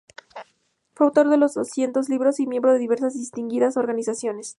Fue 0.95 1.05
autor 1.05 1.29
de 1.29 1.35
unos 1.35 1.53
doscientos 1.53 2.09
libros 2.09 2.39
y 2.39 2.47
miembro 2.47 2.73
de 2.73 2.79
diversas 2.79 3.15
y 3.15 3.19
distinguidas 3.19 3.77
organizaciones. 3.77 4.49